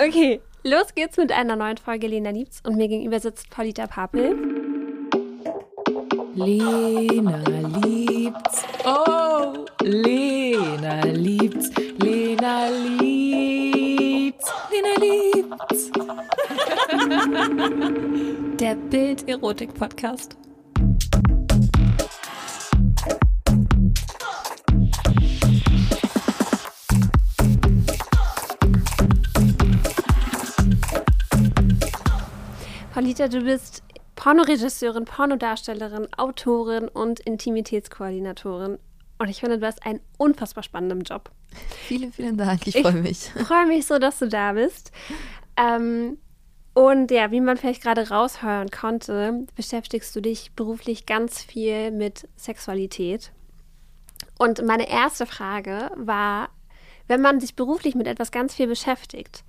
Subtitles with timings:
[0.00, 4.36] Okay, los geht's mit einer neuen Folge Lena liebt's und mir gegenüber sitzt Paulita Papel.
[6.36, 7.42] Lena
[7.82, 8.62] liebt's.
[8.84, 11.72] Oh, Lena liebt's.
[11.98, 14.52] Lena liebt's.
[14.70, 15.90] Lena liebt's.
[18.60, 20.36] Der Bild-Erotik-Podcast.
[33.08, 33.82] Paulita, du bist
[34.16, 38.78] Pornoregisseurin, Pornodarstellerin, Autorin und Intimitätskoordinatorin.
[39.16, 41.30] Und ich finde, du hast einen unfassbar spannenden Job.
[41.86, 42.66] Vielen, vielen Dank.
[42.66, 43.30] Ich freue mich.
[43.34, 44.92] Ich freue mich so, dass du da bist.
[45.56, 46.18] Ähm,
[46.74, 52.28] und ja, wie man vielleicht gerade raushören konnte, beschäftigst du dich beruflich ganz viel mit
[52.36, 53.32] Sexualität.
[54.38, 56.50] Und meine erste Frage war,
[57.06, 59.44] wenn man sich beruflich mit etwas ganz viel beschäftigt,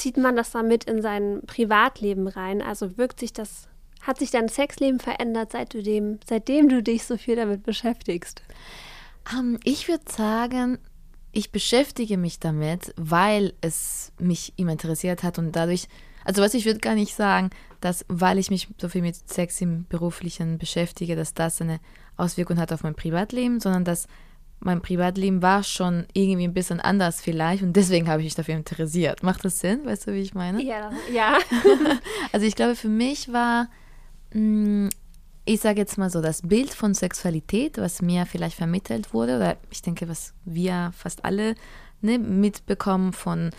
[0.00, 2.62] zieht man das damit in sein Privatleben rein?
[2.62, 3.68] Also wirkt sich das,
[4.00, 8.42] hat sich dein Sexleben verändert, seit du dem, seitdem du dich so viel damit beschäftigst?
[9.30, 10.78] Um, ähm, ich würde sagen,
[11.32, 15.86] ich beschäftige mich damit, weil es mich immer interessiert hat und dadurch,
[16.24, 19.60] also was ich würde gar nicht sagen, dass weil ich mich so viel mit Sex
[19.60, 21.78] im beruflichen beschäftige, dass das eine
[22.16, 24.06] Auswirkung hat auf mein Privatleben, sondern dass
[24.60, 28.54] mein Privatleben war schon irgendwie ein bisschen anders vielleicht und deswegen habe ich mich dafür
[28.54, 29.22] interessiert.
[29.22, 29.86] Macht das Sinn?
[29.86, 30.62] Weißt du, wie ich meine?
[30.62, 30.90] Ja.
[31.12, 31.38] ja.
[32.32, 33.68] also ich glaube, für mich war,
[34.34, 34.88] mm,
[35.46, 39.56] ich sage jetzt mal so, das Bild von Sexualität, was mir vielleicht vermittelt wurde, oder
[39.70, 41.54] ich denke, was wir fast alle
[42.02, 43.50] ne, mitbekommen von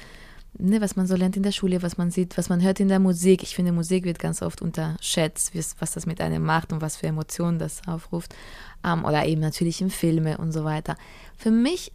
[0.57, 2.87] ne, was man so lernt in der Schule, was man sieht, was man hört in
[2.87, 3.43] der Musik.
[3.43, 7.07] Ich finde, Musik wird ganz oft unterschätzt, was das mit einem macht und was für
[7.07, 8.35] Emotionen das aufruft.
[8.83, 10.95] Ähm, oder eben natürlich in Filme und so weiter.
[11.37, 11.91] Für mich,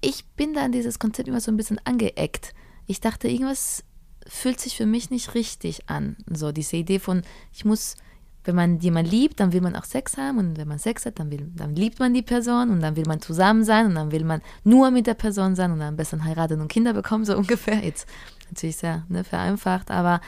[0.00, 2.54] ich bin da an dieses Konzept immer so ein bisschen angeeckt.
[2.86, 3.84] Ich dachte, irgendwas
[4.26, 6.16] fühlt sich für mich nicht richtig an.
[6.30, 7.96] So diese Idee von, ich muss
[8.48, 11.18] wenn man jemanden liebt, dann will man auch Sex haben und wenn man Sex hat,
[11.18, 14.10] dann, will, dann liebt man die Person und dann will man zusammen sein und dann
[14.10, 17.26] will man nur mit der Person sein und dann am besten heiraten und Kinder bekommen,
[17.26, 17.84] so ungefähr.
[17.84, 18.08] Jetzt
[18.50, 20.22] natürlich sehr ne, vereinfacht, aber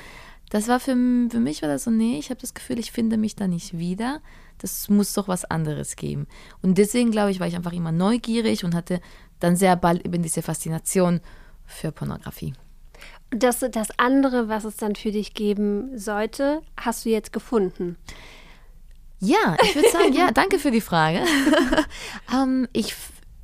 [0.50, 0.92] das war für,
[1.30, 3.78] für mich war das so, nee, ich habe das Gefühl, ich finde mich da nicht
[3.78, 4.20] wieder.
[4.58, 6.26] Das muss doch was anderes geben.
[6.60, 9.00] Und deswegen, glaube ich, war ich einfach immer neugierig und hatte
[9.38, 11.20] dann sehr bald eben diese Faszination
[11.64, 12.52] für Pornografie.
[13.30, 17.96] Das, das andere, was es dann für dich geben sollte, hast du jetzt gefunden.
[19.20, 21.20] Ja, ich würde sagen, ja, danke für die Frage.
[22.34, 22.94] ähm, ich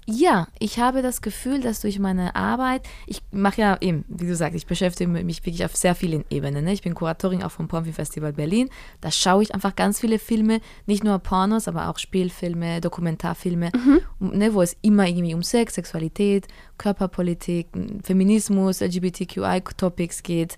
[0.09, 4.37] ja, ich habe das Gefühl, dass durch meine Arbeit, ich mache ja eben, wie du
[4.37, 6.65] sagst, ich beschäftige mich wirklich auf sehr vielen Ebenen.
[6.65, 6.73] Ne?
[6.73, 8.71] Ich bin Kuratorin auch vom Pornfilm Festival Berlin.
[9.01, 14.01] Da schaue ich einfach ganz viele Filme, nicht nur Pornos, aber auch Spielfilme, Dokumentarfilme, mhm.
[14.39, 16.47] ne, wo es immer irgendwie um Sex, Sexualität,
[16.79, 17.67] Körperpolitik,
[18.05, 20.57] Feminismus, LGBTQI-Topics geht.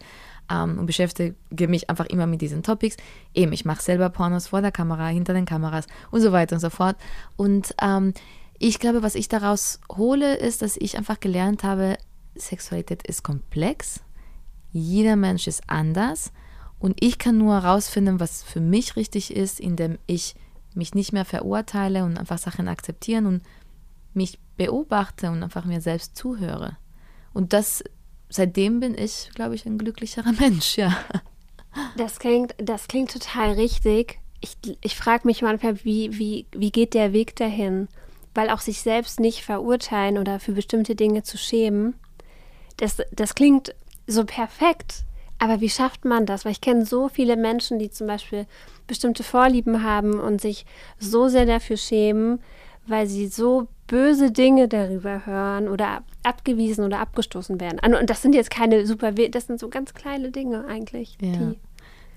[0.51, 2.97] Um, ähm, und beschäftige mich einfach immer mit diesen Topics.
[3.35, 6.61] Eben, ich mache selber Pornos vor der Kamera, hinter den Kameras und so weiter und
[6.61, 6.97] so fort.
[7.37, 8.15] Und ähm,
[8.59, 11.97] ich glaube, was ich daraus hole, ist, dass ich einfach gelernt habe,
[12.35, 14.01] Sexualität ist komplex,
[14.73, 16.33] jeder Mensch ist anders
[16.79, 20.35] und ich kann nur herausfinden, was für mich richtig ist, indem ich
[20.75, 23.43] mich nicht mehr verurteile und einfach Sachen akzeptieren und
[24.15, 26.77] mich beobachte und einfach mir selbst zuhöre.
[27.33, 27.83] Und das,
[28.29, 30.97] seitdem bin ich, glaube ich, ein glücklicherer Mensch, ja.
[31.97, 34.21] Das klingt, das klingt total richtig.
[34.41, 37.89] Ich, ich frage mich manchmal, wie, wie, wie geht der Weg dahin?
[38.35, 41.95] Weil auch sich selbst nicht verurteilen oder für bestimmte Dinge zu schämen,
[42.77, 43.75] das, das klingt
[44.07, 45.05] so perfekt.
[45.39, 46.45] Aber wie schafft man das?
[46.45, 48.47] Weil ich kenne so viele Menschen, die zum Beispiel
[48.87, 50.67] bestimmte Vorlieben haben und sich
[50.99, 52.41] so sehr dafür schämen,
[52.87, 57.79] weil sie so böse Dinge darüber hören oder abgewiesen oder abgestoßen werden.
[57.95, 61.33] Und das sind jetzt keine super, das sind so ganz kleine Dinge eigentlich, ja.
[61.33, 61.59] die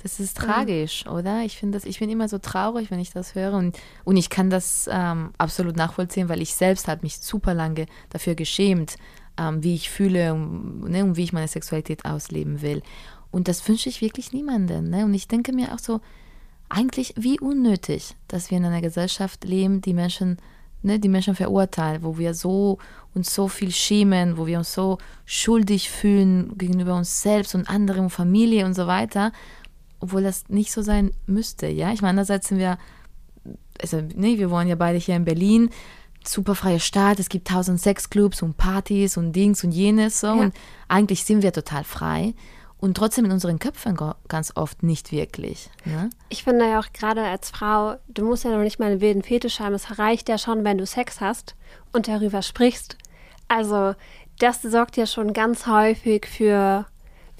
[0.04, 1.12] das ist tragisch, mhm.
[1.12, 1.42] oder?
[1.44, 4.30] Ich finde das, ich bin immer so traurig, wenn ich das höre und, und ich
[4.30, 8.96] kann das ähm, absolut nachvollziehen, weil ich selbst habe mich super lange dafür geschämt,
[9.38, 12.82] ähm, wie ich fühle und, ne, und wie ich meine Sexualität ausleben will.
[13.32, 14.90] Und das wünsche ich wirklich niemandem.
[14.90, 15.06] Ne?
[15.06, 16.02] Und ich denke mir auch so,
[16.68, 20.38] eigentlich wie unnötig, dass wir in einer Gesellschaft leben, die Menschen,
[20.82, 22.78] ne, die Menschen verurteilen, wo wir so
[23.14, 28.10] uns so viel schämen, wo wir uns so schuldig fühlen gegenüber uns selbst und anderen,
[28.10, 29.32] Familie und so weiter
[30.02, 31.92] obwohl das nicht so sein müsste, ja.
[31.94, 32.78] Ich meine, einerseits sind wir,
[33.80, 35.70] also, nee, wir wohnen ja beide hier in Berlin,
[36.28, 40.34] super freie Stadt, es gibt tausend Sexclubs und Partys und Dings und jenes so ja.
[40.34, 40.54] und
[40.88, 42.36] eigentlich sind wir total frei
[42.78, 45.70] und trotzdem in unseren Köpfen ganz oft nicht wirklich.
[45.86, 46.10] Ne?
[46.30, 49.24] Ich finde ja auch gerade als Frau, du musst ja noch nicht mal einen wilden
[49.24, 51.56] Fetisch haben, es reicht ja schon, wenn du Sex hast
[51.92, 52.98] und darüber sprichst.
[53.48, 53.96] Also
[54.40, 56.86] das sorgt ja schon ganz häufig für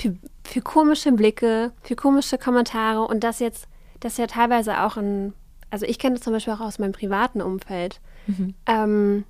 [0.02, 3.68] für, für komische Blicke, für komische Kommentare und das jetzt,
[4.00, 5.34] das ja teilweise auch in,
[5.70, 8.02] also ich kenne das zum Beispiel auch aus meinem privaten Umfeld.
[8.28, 8.54] Mhm.
[8.66, 9.24] Ähm,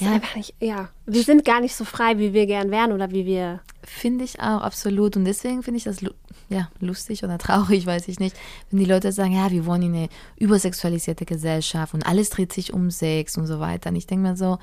[0.00, 0.12] ja.
[0.12, 3.26] einfach nicht, ja, wir sind gar nicht so frei, wie wir gern wären oder wie
[3.26, 3.60] wir.
[3.84, 5.16] Finde ich auch, absolut.
[5.16, 5.98] Und deswegen finde ich das
[6.48, 8.36] ja, lustig oder traurig, weiß ich nicht,
[8.70, 12.72] wenn die Leute sagen, ja, wir wohnen in eine übersexualisierte Gesellschaft und alles dreht sich
[12.72, 13.90] um Sex und so weiter.
[13.90, 14.58] Und ich denke mir so,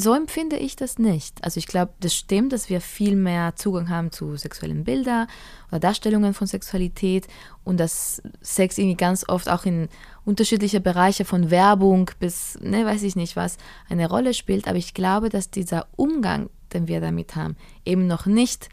[0.00, 1.44] so empfinde ich das nicht.
[1.44, 5.26] Also ich glaube, das stimmt, dass wir viel mehr Zugang haben zu sexuellen Bildern
[5.68, 7.28] oder Darstellungen von Sexualität
[7.64, 9.88] und dass Sex irgendwie ganz oft auch in
[10.24, 13.58] unterschiedliche Bereiche von Werbung bis, ne, weiß ich nicht was,
[13.88, 14.66] eine Rolle spielt.
[14.66, 18.68] Aber ich glaube, dass dieser Umgang, den wir damit haben, eben noch nicht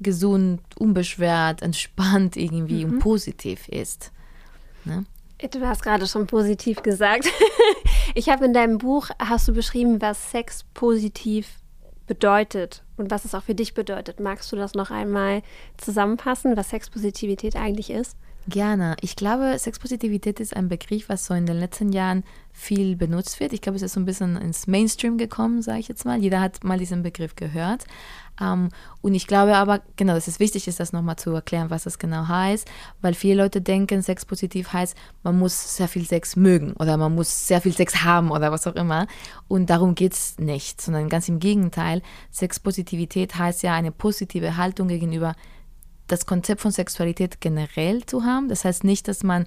[0.00, 2.92] gesund, unbeschwert, entspannt irgendwie mhm.
[2.92, 4.12] und positiv ist.
[4.84, 5.04] Ne?
[5.50, 7.26] Du hast gerade schon positiv gesagt.
[8.14, 11.60] ich habe in deinem Buch, hast du beschrieben, was Sex positiv
[12.06, 14.18] bedeutet und was es auch für dich bedeutet.
[14.18, 15.42] Magst du das noch einmal
[15.76, 18.16] zusammenfassen, was Sexpositivität eigentlich ist?
[18.50, 18.96] Gerne.
[19.00, 23.52] Ich glaube, Sexpositivität ist ein Begriff, was so in den letzten Jahren viel benutzt wird.
[23.52, 26.18] Ich glaube, es ist so ein bisschen ins Mainstream gekommen, sage ich jetzt mal.
[26.18, 27.84] Jeder hat mal diesen Begriff gehört.
[28.40, 28.70] Ähm,
[29.02, 32.00] und ich glaube aber, genau, dass es wichtig ist, das nochmal zu erklären, was das
[32.00, 32.68] genau heißt,
[33.00, 37.46] weil viele Leute denken, Sexpositiv heißt, man muss sehr viel Sex mögen oder man muss
[37.46, 39.06] sehr viel Sex haben oder was auch immer.
[39.46, 42.02] Und darum geht es nicht, sondern ganz im Gegenteil.
[42.32, 45.36] Sexpositivität heißt ja eine positive Haltung gegenüber
[46.10, 48.48] das Konzept von Sexualität generell zu haben.
[48.48, 49.46] Das heißt nicht, dass man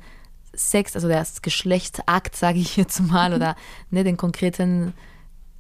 [0.56, 3.36] Sex, also das Geschlechtsakt, sage ich jetzt mal, mhm.
[3.36, 3.56] oder
[3.90, 4.94] ne, den konkreten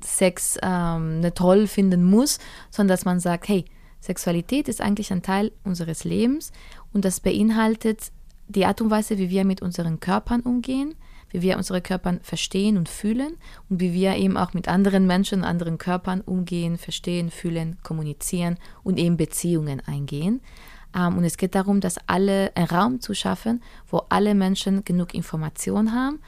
[0.02, 2.40] Sex ähm, ne, toll finden muss,
[2.70, 3.66] sondern dass man sagt, hey,
[4.02, 6.52] Sexualität ist eigentlich ein Teil unseres Lebens
[6.92, 8.12] und das beinhaltet
[8.48, 10.96] die Art und Weise, wie wir mit unseren Körpern umgehen,
[11.30, 13.38] wie wir unsere Körper verstehen und fühlen
[13.70, 19.00] und wie wir eben auch mit anderen Menschen, anderen Körpern umgehen, verstehen, fühlen, kommunizieren und
[19.00, 20.42] eben Beziehungen eingehen.
[20.96, 25.14] Ähm, und es geht darum, dass alle einen Raum zu schaffen, wo alle Menschen genug
[25.14, 26.20] Information haben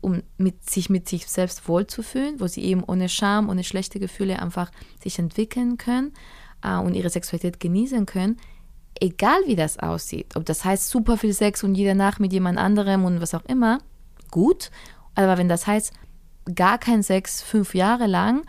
[0.00, 4.40] um mit, sich mit sich selbst wohlzufühlen, wo sie eben ohne Scham, ohne schlechte Gefühle
[4.40, 4.70] einfach
[5.02, 6.12] sich entwickeln können
[6.62, 8.36] äh, und ihre Sexualität genießen können,
[9.00, 10.36] egal wie das aussieht.
[10.36, 13.44] Ob das heißt super viel Sex und jede Nacht mit jemand anderem und was auch
[13.46, 13.78] immer,
[14.30, 14.70] gut.
[15.14, 15.92] Aber wenn das heißt
[16.54, 18.42] gar kein Sex fünf Jahre lang,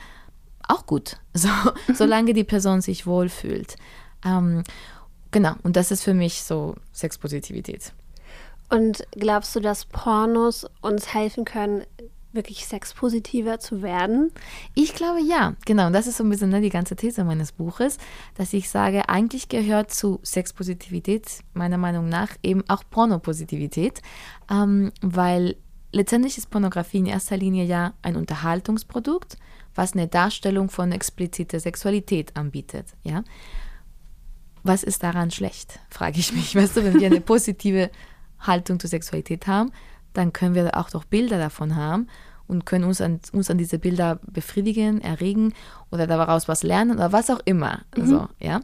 [0.68, 1.18] auch gut.
[1.38, 1.50] So,
[1.94, 3.75] solange die Person sich wohlfühlt.
[4.25, 4.64] Ähm,
[5.38, 7.94] genau, und das ist für mich so Sexpositivität.
[8.69, 11.84] Und glaubst du, dass Pornos uns helfen können,
[12.34, 14.31] wirklich sexpositiver zu werden?
[14.74, 15.88] Ich glaube ja, genau.
[15.88, 18.00] Und das ist so ein bisschen ne, die ganze These meines Buches,
[18.36, 24.01] dass ich sage, eigentlich gehört zu Sexpositivität meiner Meinung nach eben auch Pornopositivität,
[24.51, 25.56] ähm, weil
[25.92, 29.38] letztendlich ist Pornografie in erster Linie ja ein Unterhaltungsprodukt,
[29.75, 32.88] was eine Darstellung von expliziter Sexualität anbietet.
[33.04, 33.24] Ja?
[34.68, 36.56] Was ist daran schlecht, frage ich mich.
[36.56, 37.90] Weißt du, wenn wir eine positive
[38.40, 39.72] Haltung zur Sexualität haben,
[40.14, 42.08] dann können wir auch doch Bilder davon haben
[42.48, 45.54] und können uns an, uns an diese Bilder befriedigen, erregen
[45.90, 47.84] oder daraus was lernen oder was auch immer.
[47.96, 48.08] Mhm.
[48.08, 48.60] So, ja?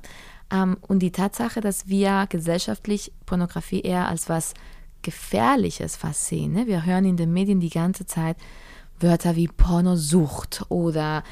[0.51, 4.53] Ähm, und die Tatsache, dass wir gesellschaftlich Pornografie eher als was
[5.03, 6.53] Gefährliches fast sehen.
[6.53, 6.67] Ne?
[6.67, 8.37] Wir hören in den Medien die ganze Zeit
[8.99, 11.23] Wörter wie Pornosucht oder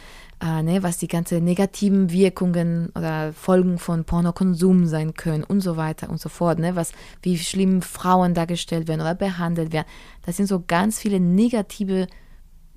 [0.42, 5.78] äh, ne, was die ganzen negativen Wirkungen oder Folgen von Pornokonsum sein können und so
[5.78, 9.88] weiter und so fort, ne, was, wie schlimm Frauen dargestellt werden oder behandelt werden.
[10.26, 12.08] Das sind so ganz viele negative,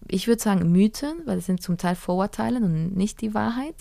[0.09, 3.77] ich würde sagen, Mythen, weil es sind zum Teil Vorurteile und nicht die Wahrheit,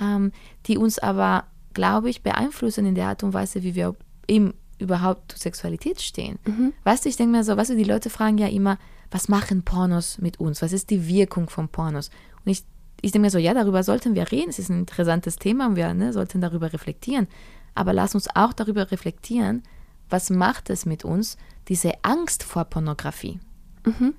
[0.00, 0.32] ähm,
[0.66, 3.96] die uns aber, glaube ich, beeinflussen in der Art und Weise, wie wir
[4.28, 6.38] eben überhaupt zur Sexualität stehen.
[6.46, 6.72] Mhm.
[6.84, 8.78] Weißt du, ich denke mir so, weißt du, die Leute fragen ja immer,
[9.10, 10.62] was machen Pornos mit uns?
[10.62, 12.08] Was ist die Wirkung von Pornos?
[12.46, 12.64] Und ich
[13.02, 14.50] ich denke mir so, ja, darüber sollten wir reden.
[14.50, 17.28] Es ist ein interessantes Thema und wir ne, sollten darüber reflektieren.
[17.74, 19.62] Aber lass uns auch darüber reflektieren,
[20.08, 21.36] was macht es mit uns,
[21.68, 23.38] diese Angst vor Pornografie.
[23.84, 24.14] Mhm.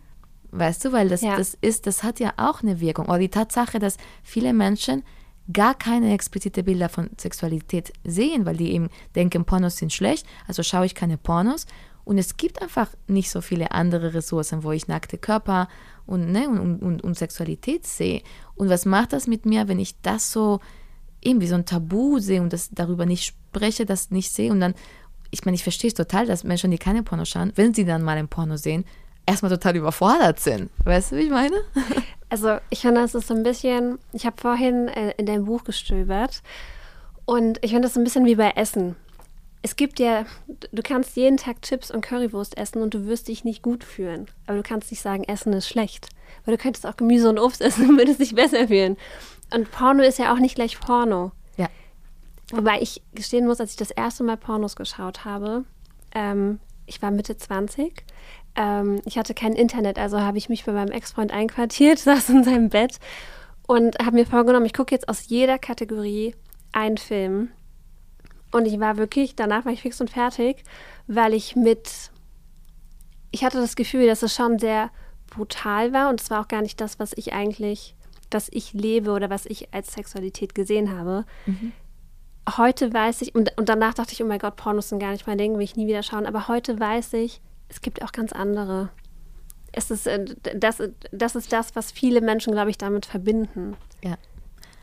[0.52, 1.38] Weißt du, weil das, ja.
[1.38, 3.06] das ist, das hat ja auch eine Wirkung.
[3.06, 5.04] Oder die Tatsache, dass viele Menschen
[5.52, 10.64] gar keine explizite Bilder von Sexualität sehen, weil die eben denken, Pornos sind schlecht, also
[10.64, 11.66] schaue ich keine Pornos.
[12.12, 15.70] Und es gibt einfach nicht so viele andere Ressourcen, wo ich nackte Körper
[16.06, 18.22] und, ne, und, und, und Sexualität sehe.
[18.56, 20.60] Und was macht das mit mir, wenn ich das so
[21.22, 24.74] irgendwie so ein Tabu sehe und das darüber nicht spreche, das nicht sehe und dann,
[25.30, 28.04] ich meine, ich verstehe es total, dass Menschen, die keine Porno schauen, wenn sie dann
[28.04, 28.84] mal ein Porno sehen,
[29.26, 30.70] erstmal total überfordert sind.
[30.84, 31.56] Weißt du, wie ich meine?
[32.28, 35.66] Also ich finde, das ist so ein bisschen, ich habe vorhin äh, in deinem Buch
[35.66, 36.44] gestöbert
[37.24, 38.98] und ich finde das so ein bisschen wie bei Essen
[39.62, 40.26] es gibt ja,
[40.72, 44.26] du kannst jeden Tag Chips und Currywurst essen und du wirst dich nicht gut fühlen.
[44.48, 46.10] Aber du kannst nicht sagen, Essen ist schlecht.
[46.46, 48.98] Weil du könntest auch Gemüse und Obst essen und würdest dich besser fühlen.
[49.54, 51.32] Und Porno ist ja auch nicht gleich Porno.
[51.58, 51.70] Ja.
[52.52, 55.66] Wobei ich gestehen muss, als ich das erste Mal Pornos geschaut habe,
[56.14, 58.04] ähm, ich war Mitte 20.
[58.56, 62.44] Ähm, ich hatte kein Internet, also habe ich mich bei meinem Ex-Freund einquartiert, saß in
[62.44, 62.98] seinem Bett
[63.68, 66.36] und habe mir vorgenommen, ich gucke jetzt aus jeder Kategorie
[66.72, 67.52] einen Film.
[68.52, 70.64] Und ich war wirklich, danach war ich fix und fertig,
[71.08, 72.12] weil ich mit,
[73.32, 74.92] ich hatte das Gefühl, dass es schon sehr
[75.28, 77.96] brutal war und es war auch gar nicht das, was ich eigentlich,
[78.30, 81.26] was ich lebe oder was ich als Sexualität gesehen habe.
[81.46, 81.72] Mhm.
[82.58, 85.28] Heute weiß ich, und, und danach dachte ich, oh mein Gott, Pornos sind gar nicht
[85.28, 88.34] mein Ding, will ich nie wieder schauen, aber heute weiß ich, es gibt auch ganz
[88.34, 88.90] andere.
[89.72, 90.80] Es ist, äh, das,
[91.12, 93.78] das ist das, was viele Menschen, glaube ich, damit verbinden.
[94.04, 94.18] Ja.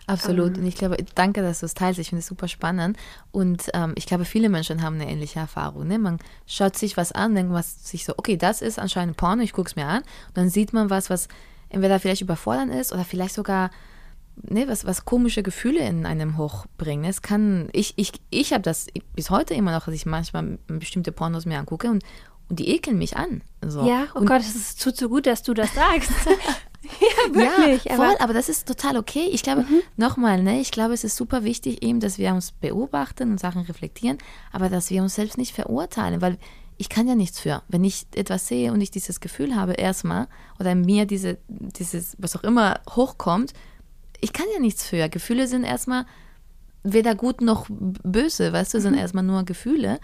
[0.08, 0.56] Absolut.
[0.56, 0.62] Ähm.
[0.62, 2.00] Und ich glaube, danke, dass du es teilst.
[2.00, 2.96] Ich finde es super spannend.
[3.30, 5.86] Und ähm, ich glaube, viele Menschen haben eine ähnliche Erfahrung.
[5.86, 5.98] Ne?
[5.98, 9.52] Man schaut sich was an, denkt was sich so, okay, das ist anscheinend Porno, ich
[9.52, 10.02] gucke es mir an.
[10.28, 11.28] Und dann sieht man was, was
[11.68, 13.70] entweder vielleicht überfordernd ist oder vielleicht sogar
[14.42, 17.04] ne, was, was komische Gefühle in einem hochbringen.
[17.04, 21.12] Es kann, ich, ich, ich habe das bis heute immer noch, dass ich manchmal bestimmte
[21.12, 22.02] Pornos mir angucke und,
[22.48, 23.42] und die ekeln mich an.
[23.66, 23.86] So.
[23.86, 26.10] Ja, oh und, Gott, es tut so gut, dass du das sagst.
[27.00, 27.84] ja, wirklich.
[27.84, 29.28] Ja, voll, aber, aber, das ist total okay.
[29.32, 29.82] Ich glaube, mhm.
[29.96, 33.62] nochmal, ne, ich glaube, es ist super wichtig eben, dass wir uns beobachten und Sachen
[33.62, 34.18] reflektieren,
[34.52, 36.38] aber dass wir uns selbst nicht verurteilen, weil
[36.78, 37.62] ich kann ja nichts für.
[37.68, 40.28] Wenn ich etwas sehe und ich dieses Gefühl habe erstmal
[40.60, 43.52] oder in mir diese, dieses, was auch immer hochkommt,
[44.20, 45.08] ich kann ja nichts für.
[45.08, 46.06] Gefühle sind erstmal
[46.84, 49.00] weder gut noch böse, weißt du, sind mhm.
[49.00, 49.98] erstmal nur Gefühle.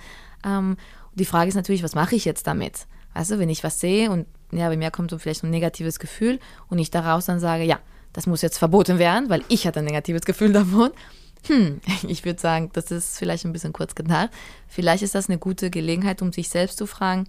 [0.44, 0.76] Ähm,
[1.14, 2.86] die Frage ist natürlich, was mache ich jetzt damit?
[3.14, 4.26] Weißt du, wenn ich was sehe und
[4.56, 7.78] ja, bei mir kommt so vielleicht ein negatives Gefühl und ich daraus dann sage, ja,
[8.12, 10.90] das muss jetzt verboten werden, weil ich hatte ein negatives Gefühl davon.
[11.46, 14.30] Hm, ich würde sagen, das ist vielleicht ein bisschen kurz gedacht.
[14.68, 17.28] Vielleicht ist das eine gute Gelegenheit, um sich selbst zu fragen,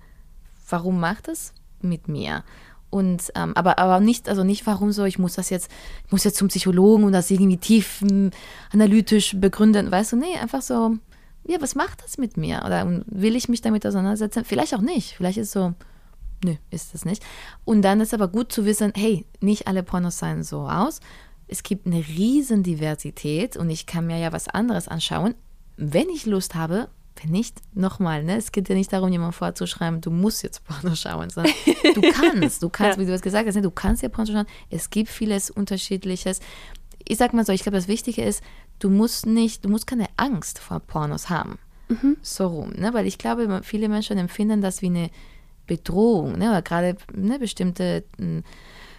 [0.70, 2.44] warum macht es mit mir?
[2.90, 5.70] Und ähm, aber, aber nicht, also nicht, warum so, ich muss das jetzt,
[6.06, 8.32] ich muss jetzt zum Psychologen und das irgendwie tief hm,
[8.72, 10.96] analytisch begründen, weißt du, nee, einfach so,
[11.48, 12.64] ja, was macht das mit mir?
[12.66, 14.46] Oder will ich mich damit auseinandersetzen?
[14.46, 15.16] Vielleicht auch nicht.
[15.16, 15.74] Vielleicht ist es so,
[16.44, 17.24] nö, ist es nicht.
[17.64, 21.00] Und dann ist aber gut zu wissen, hey, nicht alle Pornos sehen so aus.
[21.48, 25.36] Es gibt eine riesen Diversität und ich kann mir ja was anderes anschauen,
[25.78, 26.90] wenn ich Lust habe.
[27.22, 28.36] Wenn nicht, nochmal, ne?
[28.36, 31.54] es geht ja nicht darum, jemand vorzuschreiben, du musst jetzt Porno schauen, sondern
[31.94, 33.02] du kannst, du kannst, ja.
[33.02, 33.62] wie du es gesagt hast, ne?
[33.62, 34.48] du kannst ja Porno schauen.
[34.70, 36.42] Es gibt vieles Unterschiedliches.
[37.08, 38.44] Ich sag mal so, ich glaube, das Wichtige ist,
[38.80, 41.58] du musst nicht, du musst keine Angst vor Pornos haben.
[41.88, 42.18] Mhm.
[42.22, 42.94] So rum, ne?
[42.94, 45.10] Weil ich glaube, viele Menschen empfinden das wie eine
[45.68, 46.50] Bedrohung, ne?
[46.50, 48.44] Oder gerade ne, bestimmte hm,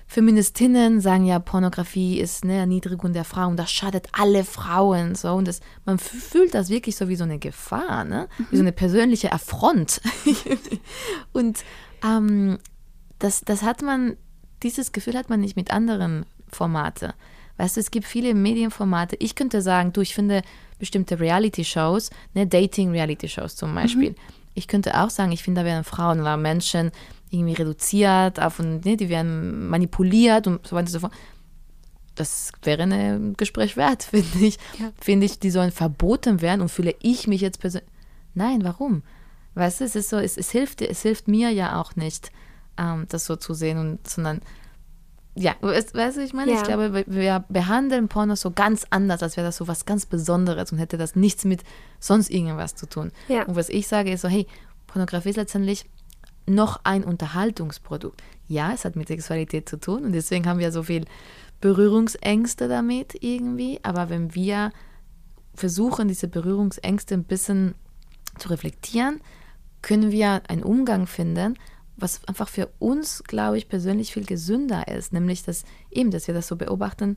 [0.09, 5.17] Feministinnen sagen ja, Pornografie ist eine Erniedrigung der Frauen, das schadet alle Frauen.
[5.17, 5.33] So.
[5.33, 8.29] Und das, man fühlt das wirklich so wie so eine Gefahr, ne?
[8.51, 10.01] wie so eine persönliche Affront.
[11.33, 11.65] und
[12.05, 12.59] ähm,
[13.19, 14.17] das, das hat man,
[14.63, 17.13] dieses Gefühl hat man nicht mit anderen Formaten.
[17.57, 19.17] Weißt du, es gibt viele Medienformate.
[19.19, 20.43] Ich könnte sagen, du, ich finde
[20.79, 24.11] bestimmte Reality-Shows, ne, Dating-Reality-Shows zum Beispiel.
[24.11, 24.17] Mhm.
[24.57, 26.91] Ich könnte auch sagen, ich finde, da werden Frauen oder Menschen
[27.31, 31.13] irgendwie reduziert, auf, ne, die werden manipuliert und so weiter und so fort.
[32.15, 34.59] Das wäre ein Gespräch wert, finde ich.
[34.79, 34.93] Ja.
[34.99, 37.91] Finde ich, die sollen verboten werden und fühle ich mich jetzt persönlich.
[38.35, 39.03] Nein, warum?
[39.55, 42.31] Weißt du, es ist so, es, es, hilft, es hilft mir ja auch nicht,
[42.79, 44.41] ähm, das so zu sehen, und, sondern
[45.39, 46.59] ja, weißt, du, ich meine, ja.
[46.59, 50.73] ich glaube, wir behandeln Pornos so ganz anders, als wäre das so was ganz Besonderes
[50.73, 51.63] und hätte das nichts mit
[52.01, 53.13] sonst irgendwas zu tun.
[53.29, 53.45] Ja.
[53.45, 54.47] Und was ich sage, ist so, hey,
[54.87, 55.85] Pornografie ist letztendlich
[56.47, 58.23] noch ein Unterhaltungsprodukt.
[58.49, 61.05] Ja, es hat mit Sexualität zu tun und deswegen haben wir so viel
[61.61, 64.73] Berührungsängste damit irgendwie, aber wenn wir
[65.55, 67.75] versuchen, diese Berührungsängste ein bisschen
[68.39, 69.21] zu reflektieren,
[69.83, 71.59] können wir einen Umgang finden,
[71.97, 76.35] was einfach für uns, glaube ich, persönlich viel gesünder ist, nämlich dass eben, dass wir
[76.35, 77.17] das so beobachten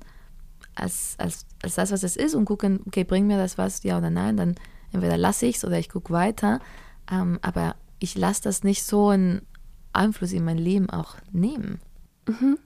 [0.75, 3.98] als, als, als das, was es ist und gucken, okay, bringt mir das was, ja
[3.98, 4.55] oder nein, dann
[4.91, 6.59] entweder lasse ich es oder ich gucke weiter,
[7.12, 9.45] ähm, aber ich lasse das nicht so einen
[9.91, 11.81] Einfluss in mein Leben auch nehmen.
[12.27, 12.57] Mhm.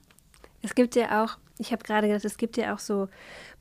[0.61, 3.09] Es gibt ja auch, ich habe gerade gedacht, es gibt ja auch so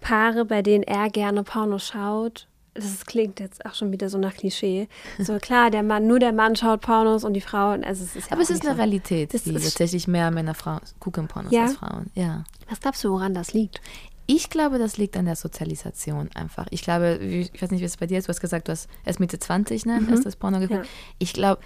[0.01, 4.35] Paare, bei denen er gerne Porno schaut das klingt jetzt auch schon wieder so nach
[4.35, 4.89] Klischee.
[5.19, 8.31] So klar, der Mann, nur der Mann schaut Pornos und die Frauen, also es ist
[8.31, 8.77] ja Aber es ist eine so.
[8.77, 11.65] Realität, das die tatsächlich mehr Männer Frauen gucken Pornos ja?
[11.65, 12.11] als Frauen.
[12.15, 12.45] Ja.
[12.69, 13.81] Was glaubst du, woran das liegt?
[14.27, 16.67] Ich glaube, das liegt an der Sozialisation einfach.
[16.71, 18.89] Ich glaube, ich weiß nicht, wie es bei dir ist, du hast gesagt, du hast
[19.05, 20.09] erst Mitte 20, ne, mhm.
[20.09, 20.85] erst das Porno geguckt.
[20.85, 20.91] Ja.
[21.19, 21.61] Ich glaube,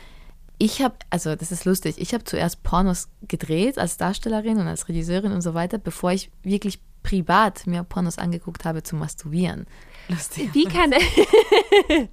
[0.58, 4.88] ich habe, also das ist lustig, ich habe zuerst Pornos gedreht als Darstellerin und als
[4.88, 9.66] Regisseurin und so weiter, bevor ich wirklich privat mir Pornos angeguckt habe zu masturbieren.
[10.08, 10.50] Lustig.
[10.52, 10.92] Wie kann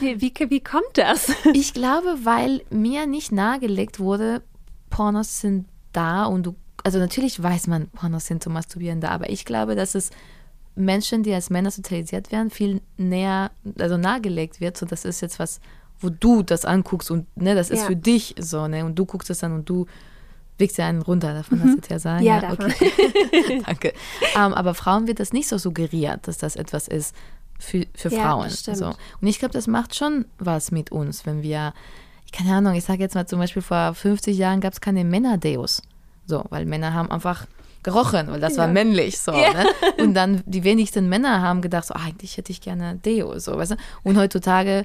[0.00, 1.32] wie, wie, wie kommt das?
[1.54, 4.42] Ich glaube, weil mir nicht nahegelegt wurde,
[4.90, 9.30] Pornos sind da und du, also natürlich weiß man, Pornos sind zum Masturbieren da, aber
[9.30, 10.10] ich glaube, dass es
[10.74, 14.76] Menschen, die als Männer sozialisiert werden, viel näher, also nahegelegt wird.
[14.76, 15.60] So, das ist jetzt was,
[15.98, 17.86] wo du das anguckst und ne, das ist Ja.
[17.86, 18.84] für dich so, ne?
[18.84, 19.86] Und du guckst es an und du
[20.58, 22.20] wickst ja einen runter, darf man das jetzt ja sagen?
[22.20, 22.26] Mhm.
[22.26, 22.72] Ja, darf man.
[23.66, 23.92] Danke.
[24.36, 27.14] Ähm, aber Frauen wird das nicht so suggeriert, dass das etwas ist
[27.58, 28.50] für, für Ja, Frauen.
[28.50, 28.86] So.
[29.20, 31.72] Und ich glaube, das macht schon was mit uns, wenn wir,
[32.26, 35.04] ich keine Ahnung, ich sage jetzt mal zum Beispiel vor 50 Jahren gab es keine
[35.04, 35.82] Männerdeos.
[36.26, 37.46] So, weil Männer haben einfach
[37.82, 38.72] gerochen, weil das war Ja.
[38.72, 39.32] männlich so.
[39.32, 39.52] Ja.
[39.54, 39.66] Ne?
[39.98, 43.56] Und dann die wenigsten Männer haben gedacht, so, ah, eigentlich hätte ich gerne Deo, so,
[43.56, 43.76] weißt du?
[44.02, 44.84] Und heutzutage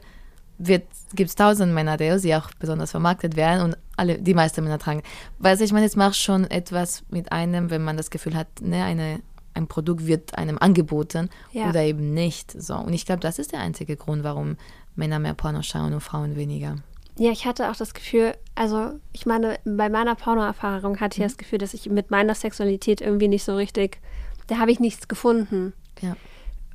[0.60, 5.04] gibt es tausend Männer-Deos, die auch besonders vermarktet werden und alle, die meisten Männer tragen.
[5.40, 8.48] Weißt du, ich meine, es macht schon etwas mit einem, wenn man das Gefühl hat,
[8.62, 9.20] ne, eine,
[9.54, 11.70] ein Produkt wird einem angeboten Ja.
[11.70, 12.52] oder eben nicht.
[12.52, 12.76] So.
[12.76, 14.58] Und ich glaube, das ist der einzige Grund, warum
[14.96, 16.78] Männer mehr Porno schauen und Frauen weniger.
[17.18, 21.26] Ja, ich hatte auch das Gefühl, also ich meine, bei meiner Pornoerfahrung hatte Mhm.
[21.26, 24.00] ich das Gefühl, dass ich mit meiner Sexualität irgendwie nicht so richtig,
[24.48, 25.74] da habe ich nichts gefunden.
[26.02, 26.16] Ja.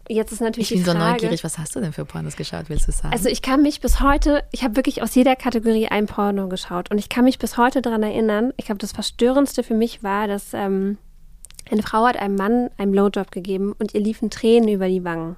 [0.08, 2.36] Jetzt ist natürlich Ich bin die so Frage, neugierig, was hast du denn für Pornos
[2.36, 3.12] geschaut, willst du sagen?
[3.12, 6.90] Also ich kann mich bis heute, ich habe wirklich aus jeder Kategorie ein Porno geschaut
[6.90, 10.26] und ich kann mich bis heute daran erinnern, ich glaube, das Verstörendste für mich war,
[10.26, 10.98] dass ähm,
[11.70, 15.36] eine Frau hat einem Mann einen Blowjob gegeben und ihr liefen Tränen über die Wangen.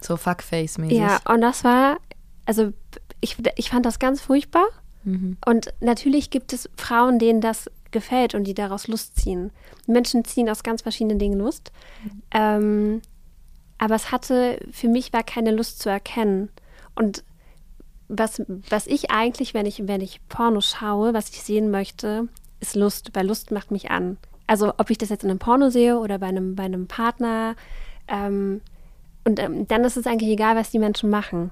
[0.00, 0.98] so Fuckface-mäßig.
[0.98, 1.98] Ja, und das war,
[2.46, 2.72] also
[3.20, 4.66] ich, ich fand das ganz furchtbar.
[5.46, 9.50] Und natürlich gibt es Frauen, denen das gefällt und die daraus Lust ziehen.
[9.86, 11.72] Menschen ziehen aus ganz verschiedenen Dingen Lust.
[12.32, 13.00] Ähm,
[13.80, 16.50] aber es hatte, für mich war keine Lust zu erkennen.
[16.94, 17.24] Und
[18.08, 22.28] was, was ich eigentlich, wenn ich, wenn ich Porno schaue, was ich sehen möchte,
[22.60, 24.18] ist Lust, weil Lust macht mich an.
[24.46, 27.56] Also ob ich das jetzt in einem Porno sehe oder bei einem, bei einem Partner.
[28.06, 28.60] Ähm,
[29.24, 31.50] und ähm, dann ist es eigentlich egal, was die Menschen machen.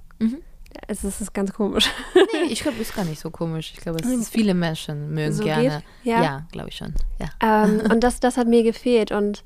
[0.87, 1.91] Es ist, es ist ganz komisch.
[2.15, 3.73] Nee, ich glaube, ist gar nicht so komisch.
[3.75, 5.63] Ich glaube, es viele Menschen mögen So gerne.
[5.63, 5.83] geht?
[6.05, 6.23] Ja.
[6.23, 6.93] ja glaube ich schon.
[7.19, 7.65] Ja.
[7.65, 9.13] ähm, und das, das hat mir gefehlt.
[9.13, 9.45] Und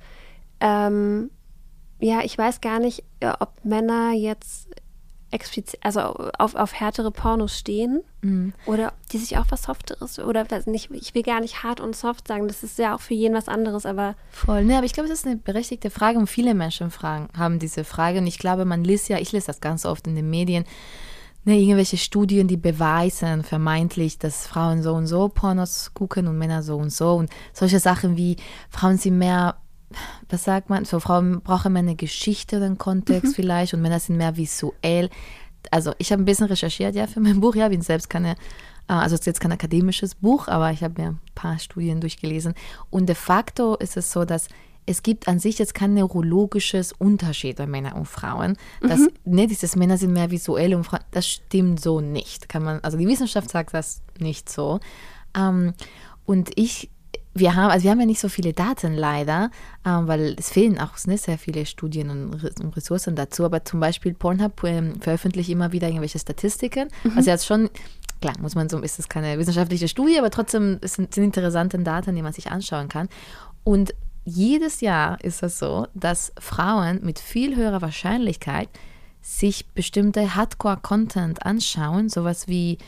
[0.59, 1.31] ähm,
[2.02, 4.68] ja, ich weiß gar nicht, äh, ob Männer jetzt
[5.30, 6.00] explizit, also
[6.38, 8.52] auf, auf härtere Pornos stehen Mhm.
[8.66, 11.96] oder ob die sich auch was Softeres oder nicht, ich will gar nicht hart und
[11.96, 14.64] soft sagen, das ist ja auch für jeden was anderes, aber Voll.
[14.64, 17.83] Ne, aber ich glaube, es ist eine berechtigte Frage und viele Menschen fragen, haben diese
[17.83, 18.18] Frage.
[18.18, 20.64] Und ich glaube, man liest ja, ich lese das ganz oft in den Medien,
[21.44, 26.62] ne, irgendwelche Studien, die beweisen vermeintlich, dass Frauen so und so Pornos gucken und Männer
[26.62, 27.14] so und so.
[27.14, 28.37] Und solche Sachen wie
[28.70, 29.57] Frauen sind mehr,
[30.28, 34.16] was sagt man, so Frauen brauchen mehr eine Geschichte einen Kontext vielleicht und Männer sind
[34.16, 35.11] mehr visuell.
[35.70, 38.37] Also ich habe ein bisschen recherchiert ja für mein Buch, ja, bin selbst keine
[38.88, 42.00] äh, also es ist jetzt kein akademisches Buch, aber ich habe mir ein paar Studien
[42.00, 42.55] durchgelesen.
[42.90, 44.48] Und de facto ist es so, dass
[44.85, 48.57] es gibt an sich jetzt kein neurologisches Unterschied bei Männern und Frauen.
[48.81, 52.48] Dass, ne, dieses Männer sind mehr visuell und Frauen, das stimmt so nicht.
[52.48, 54.81] Kann man, also die Wissenschaft sagt das nicht so.
[55.37, 55.74] Ähm,
[56.24, 56.90] und ich,
[57.35, 59.51] wir haben, also wir haben ja nicht so viele Daten leider,
[59.87, 63.45] ähm, weil es fehlen auch ne, sehr viele Studien und Re- und Ressourcen dazu.
[63.45, 66.88] Aber zum Beispiel Pornhub ähm, veröffentlicht immer wieder irgendwelche Statistiken.
[67.16, 67.71] Also jetzt schon,
[68.21, 72.14] klar, muss man so, ist es keine wissenschaftliche Studie, aber trotzdem sind, sind interessante Daten,
[72.14, 73.09] die man sich anschauen kann.
[73.64, 78.68] Und jedes Jahr ist es so, dass Frauen mit viel höherer Wahrscheinlichkeit
[79.21, 82.79] sich bestimmte Hardcore-Content anschauen, sowas wie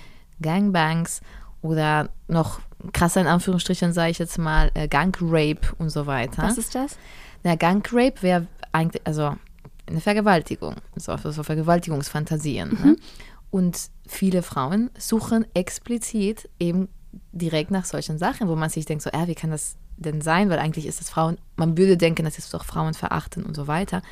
[0.42, 1.20] Gangbangs
[1.64, 2.60] oder noch
[2.92, 6.42] krasser in Anführungsstrichen, sage ich jetzt mal, äh, Gang-Rape und so weiter.
[6.42, 6.98] was ist das?
[7.42, 9.34] Na, Gang-Rape wäre eigentlich, also
[9.86, 12.78] eine Vergewaltigung, so, so Vergewaltigungsfantasien.
[12.84, 12.96] Ne?
[13.50, 16.88] Und viele Frauen suchen explizit eben
[17.32, 20.50] direkt nach solchen Sachen, wo man sich denkt, so, äh, wie kann das denn sein?
[20.50, 23.68] Weil eigentlich ist es Frauen, man würde denken, das ist doch Frauen verachten und so
[23.68, 24.02] weiter.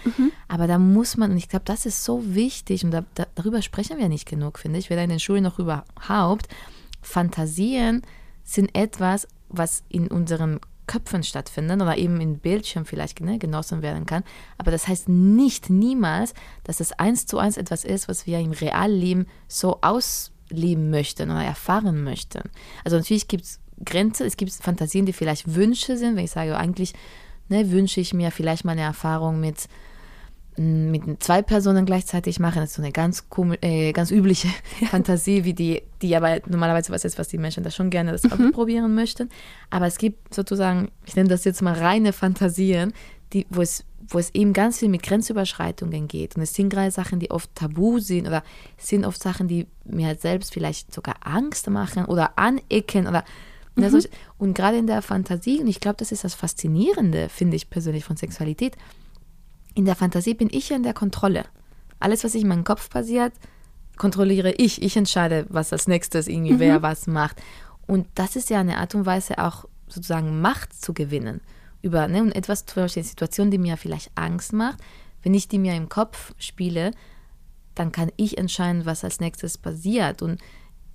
[0.49, 3.61] Aber da muss man, und ich glaube, das ist so wichtig, und da, da, darüber
[3.61, 6.49] sprechen wir nicht genug, finde ich, weder in den Schulen noch überhaupt.
[7.03, 8.03] Fantasien
[8.45, 14.07] sind etwas, was in unseren Köpfen stattfindet oder eben in Bildschirm vielleicht ne, genossen werden
[14.07, 14.25] kann.
[14.59, 16.35] Aber das heißt nicht niemals,
[16.65, 21.45] dass es eins zu eins etwas ist, was wir im Realleben so ausleben möchten oder
[21.45, 22.43] erfahren möchten.
[22.85, 26.57] Also natürlich gibt es Grenzen, es gibt Fantasien, die vielleicht Wünsche sind, wenn ich sage,
[26.57, 26.95] eigentlich
[27.49, 29.69] ne, wünsche ich mir vielleicht mal eine Erfahrung mit
[30.63, 32.61] mit zwei Personen gleichzeitig machen.
[32.61, 33.25] Das ist so eine ganz,
[33.61, 34.49] äh, ganz übliche
[34.91, 38.31] Fantasie, wie die, die aber normalerweise was ist, was die Menschen da schon gerne das
[38.31, 39.31] ausprobieren möchten.
[39.71, 42.93] Aber es gibt sozusagen, ich nenne das jetzt mal reine Fantasien,
[43.33, 46.37] die, wo, es, wo es eben ganz viel mit Grenzüberschreitungen geht.
[46.37, 48.43] Und es sind gerade Sachen, die oft tabu sind oder
[48.79, 53.25] es sind oft Sachen, die mir halt selbst vielleicht sogar Angst machen oder anecken oder
[53.75, 57.57] ne, solche- und gerade in der Fantasie, und ich glaube, das ist das Faszinierende, finde
[57.57, 58.77] ich persönlich von Sexualität,
[59.75, 61.45] in der Fantasie bin ich ja in der Kontrolle.
[62.01, 63.33] Alles, was sich in meinem Kopf passiert,
[63.97, 64.83] kontrolliere ich.
[64.83, 67.41] Ich entscheide, was als nächstes irgendwie wer was macht.
[67.87, 71.41] Und das ist ja eine Art und Weise auch sozusagen Macht zu gewinnen.
[71.83, 74.79] über ne, und etwas, zum Beispiel eine Situation, die mir vielleicht Angst macht,
[75.23, 76.93] wenn ich die mir im Kopf spiele,
[77.75, 80.23] dann kann ich entscheiden, was als nächstes passiert.
[80.23, 80.41] Und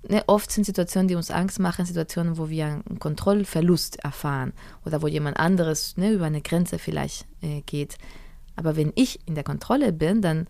[0.08, 4.52] ne, oft sind Situationen, die uns Angst machen, Situationen, wo wir einen Kontrollverlust erfahren
[4.84, 7.98] oder wo jemand anderes ne, über eine Grenze vielleicht äh, geht.
[8.58, 10.46] Aber wenn ich in der Kontrolle bin, dann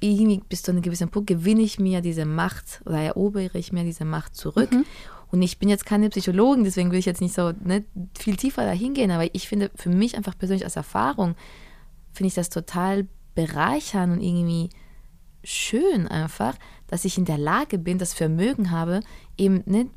[0.00, 3.82] irgendwie bis zu einem gewissen Punkt gewinne ich mir diese Macht oder erobere ich mir
[3.82, 4.70] diese Macht zurück.
[4.70, 4.84] Mhm.
[5.32, 7.84] Und ich bin jetzt keine Psychologin, deswegen will ich jetzt nicht so ne,
[8.16, 11.34] viel tiefer dahin gehen, aber ich finde für mich einfach persönlich als Erfahrung,
[12.12, 14.70] finde ich das total bereichern und irgendwie
[15.42, 16.54] schön einfach,
[16.86, 19.00] dass ich in der Lage bin, das Vermögen habe,
[19.36, 19.88] eben ne,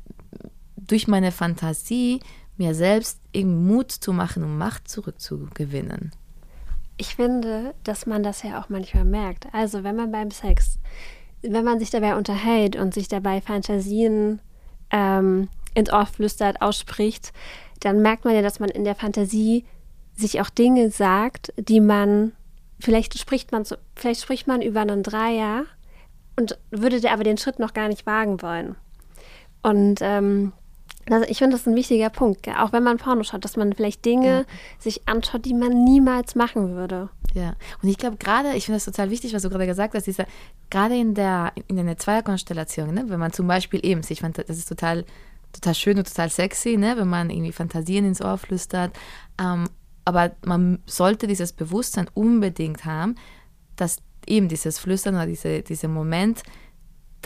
[0.76, 2.20] durch meine Fantasie
[2.56, 6.12] mir selbst eben Mut zu machen, um Macht zurückzugewinnen.
[6.96, 9.46] Ich finde, dass man das ja auch manchmal merkt.
[9.52, 10.78] Also wenn man beim Sex,
[11.42, 14.40] wenn man sich dabei unterhält und sich dabei Fantasien
[14.90, 17.32] ähm, ins Ohr flüstert, ausspricht,
[17.80, 19.64] dann merkt man ja, dass man in der Fantasie
[20.14, 22.32] sich auch Dinge sagt, die man,
[22.80, 25.64] vielleicht spricht man, so, vielleicht spricht man über einen Dreier
[26.36, 28.76] und würde aber den Schritt noch gar nicht wagen wollen.
[29.62, 30.52] Und ähm,
[31.10, 34.04] also ich finde, das ein wichtiger Punkt, auch wenn man Porno schaut, dass man vielleicht
[34.04, 34.44] Dinge ja.
[34.78, 37.10] sich anschaut, die man niemals machen würde.
[37.34, 40.06] Ja, und ich glaube gerade, ich finde das total wichtig, was du gerade gesagt hast,
[40.06, 40.26] dieser,
[40.70, 44.56] gerade in der, in einer Zweierkonstellation, ne, wenn man zum Beispiel eben, ich fand, das
[44.56, 45.04] ist total,
[45.52, 48.96] total schön und total sexy, ne, wenn man irgendwie Fantasien ins Ohr flüstert,
[49.40, 49.68] ähm,
[50.04, 53.16] aber man sollte dieses Bewusstsein unbedingt haben,
[53.74, 56.42] dass eben dieses Flüstern oder diese, dieser Moment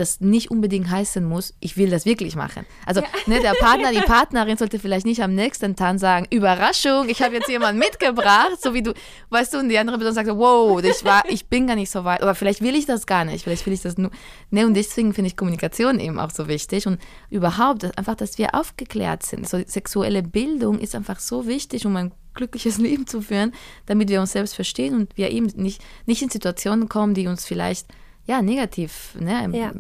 [0.01, 2.67] das nicht unbedingt heißen muss, ich will das wirklich machen.
[2.87, 3.07] Also ja.
[3.27, 7.35] ne, der Partner, die Partnerin sollte vielleicht nicht am nächsten Tag sagen, Überraschung, ich habe
[7.35, 8.95] jetzt jemanden mitgebracht, so wie du,
[9.29, 12.05] weißt du, und die andere Person sagt, wow, ich, war, ich bin gar nicht so
[12.05, 14.11] weit, oder vielleicht will ich das gar nicht, vielleicht will ich das nur.
[14.51, 18.55] Ne, und deswegen finde ich Kommunikation eben auch so wichtig und überhaupt einfach, dass wir
[18.55, 19.49] aufgeklärt sind.
[19.49, 23.53] So sexuelle Bildung ist einfach so wichtig, um ein glückliches Leben zu führen,
[23.87, 27.45] damit wir uns selbst verstehen und wir eben nicht, nicht in Situationen kommen, die uns
[27.45, 27.87] vielleicht
[28.27, 29.73] ja, negativ, ne, ja.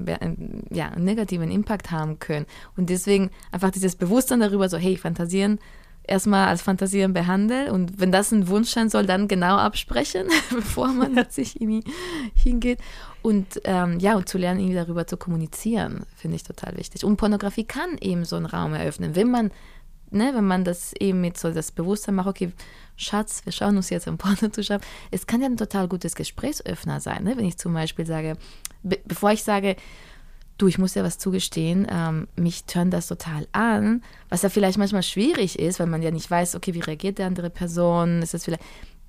[0.70, 2.46] ja, einen negativen Impact haben können.
[2.76, 5.59] Und deswegen einfach dieses Bewusstsein darüber, so, hey, Fantasieren
[6.11, 10.88] erstmal als Fantasieren behandeln und wenn das ein Wunsch sein soll, dann genau absprechen, bevor
[10.88, 11.31] man ja.
[11.31, 11.85] sich irgendwie
[12.35, 12.81] hingeht.
[13.22, 17.05] Und ähm, ja, und zu lernen, irgendwie darüber zu kommunizieren, finde ich total wichtig.
[17.05, 19.50] Und Pornografie kann eben so einen Raum eröffnen, wenn man
[20.11, 22.53] ne, wenn man das eben mit so das Bewusstsein macht, okay,
[22.96, 24.81] Schatz, wir schauen uns jetzt ein Porno zu schauen.
[25.11, 27.37] Es kann ja ein total gutes Gesprächsöffner sein, ne?
[27.37, 28.37] wenn ich zum Beispiel sage,
[28.83, 29.77] be bevor ich sage,
[30.59, 34.77] du, ich muss dir was zugestehen, ähm, mich tönt das total an, was ja vielleicht
[34.77, 38.35] manchmal schwierig ist, weil man ja nicht weiß, okay, wie reagiert die andere Person, ist
[38.35, 38.62] es vielleicht,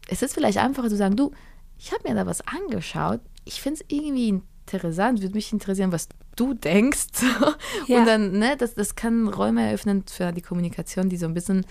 [0.08, 1.32] es ist vielleicht einfacher zu sagen, du,
[1.78, 6.08] ich habe mir da was angeschaut, ich finde es irgendwie interessant, würde mich interessieren, was
[6.36, 7.08] du denkst.
[7.88, 8.00] Ja.
[8.00, 11.66] Und dann, ne, das, das kann Räume eröffnen für die Kommunikation, die so ein bisschen,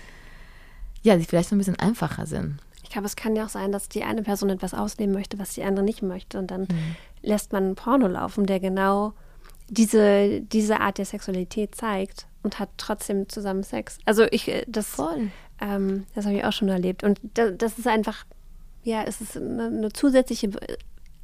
[1.01, 2.57] ja, die vielleicht so ein bisschen einfacher sind.
[2.83, 5.53] Ich glaube, es kann ja auch sein, dass die eine Person etwas ausnehmen möchte, was
[5.53, 6.37] die andere nicht möchte.
[6.37, 6.95] Und dann mhm.
[7.21, 9.13] lässt man einen Porno laufen, der genau
[9.69, 13.97] diese, diese Art der Sexualität zeigt und hat trotzdem zusammen Sex.
[14.05, 15.31] Also ich, äh, das, Voll.
[15.61, 17.03] Ähm, das habe ich auch schon erlebt.
[17.03, 18.25] Und das, das ist einfach,
[18.83, 20.49] ja, es ist eine, eine zusätzliche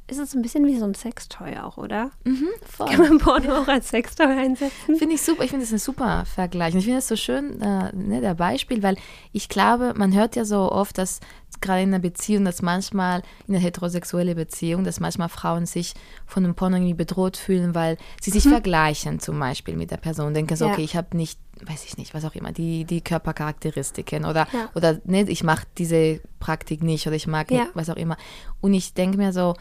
[0.08, 2.10] ist es ein bisschen wie so ein Sextoy auch, oder?
[2.24, 2.88] Mhm, voll.
[2.88, 4.96] Kann man Porno auch als Sextoy einsetzen?
[4.96, 5.44] Finde ich super.
[5.44, 6.72] Ich finde das ein super Vergleich.
[6.72, 8.96] Und ich finde das so schön, äh, ne, der Beispiel, weil
[9.32, 11.20] ich glaube, man hört ja so oft, dass
[11.60, 15.94] gerade in einer Beziehung, dass manchmal in einer heterosexuellen Beziehung, dass manchmal Frauen sich
[16.26, 18.50] von einem Porno irgendwie bedroht fühlen, weil sie sich mhm.
[18.50, 20.34] vergleichen zum Beispiel mit der Person.
[20.34, 20.72] Denken so, ja.
[20.72, 24.70] okay, ich habe nicht weiß ich nicht, was auch immer, die, die Körpercharakteristiken oder, ja.
[24.76, 27.66] oder ne, ich mache diese Praktik nicht oder ich mag ja.
[27.74, 28.16] was auch immer.
[28.60, 29.54] Und ich denke mir so,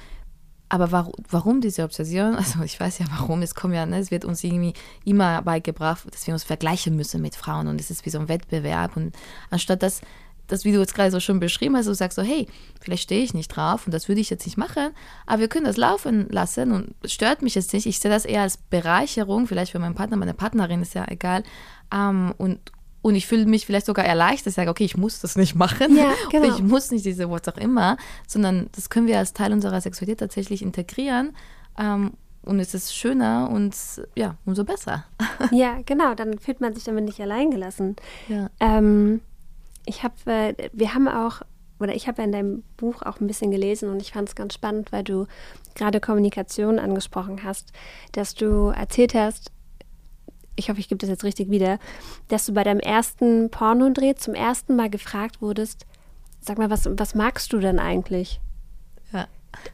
[0.69, 2.36] aber warum, warum diese Obsession?
[2.47, 4.73] Also ich weiß ja warum, es kommt ja, ne, es wird uns irgendwie
[5.06, 8.30] immer beigebracht, dass wir uns vergleichen müssen mit Frauen und es ist wie so ein
[8.30, 9.15] Wettbewerb und
[9.49, 10.01] anstatt dass,
[10.47, 12.47] das, wie du jetzt gerade so schon beschrieben hast, du sagst so, hey,
[12.80, 14.91] vielleicht stehe ich nicht drauf und das würde ich jetzt nicht machen,
[15.25, 17.86] aber wir können das laufen lassen und es stört mich jetzt nicht.
[17.86, 21.43] Ich sehe das eher als Bereicherung, vielleicht für meinen Partner, meine Partnerin ist ja egal.
[21.93, 22.60] Ähm, und,
[23.01, 25.95] und ich fühle mich vielleicht sogar erleichtert, ich sage, okay, ich muss das nicht machen.
[25.95, 26.55] Ja, genau.
[26.55, 30.19] ich muss nicht diese was auch immer, sondern das können wir als Teil unserer Sexualität
[30.19, 31.36] tatsächlich integrieren.
[31.77, 33.75] Ähm, und es ist schöner und
[34.15, 35.05] ja, umso besser.
[35.51, 37.95] Ja, genau, dann fühlt man sich damit nicht alleingelassen.
[38.27, 38.49] Ja.
[38.60, 39.21] Ähm,
[39.86, 41.41] ich habe, äh, wir haben auch,
[41.79, 44.36] oder ich habe ja in deinem Buch auch ein bisschen gelesen und ich fand es
[44.36, 45.27] ganz spannend, weil du
[45.75, 47.71] gerade Kommunikation angesprochen hast,
[48.13, 49.51] dass du erzählt hast,
[50.57, 51.79] ich hoffe, ich gebe das jetzt richtig wieder,
[52.27, 55.85] dass du bei deinem ersten Pornodreh zum ersten Mal gefragt wurdest,
[56.41, 58.41] sag mal, was, was magst du denn eigentlich?
[59.13, 59.27] Ja.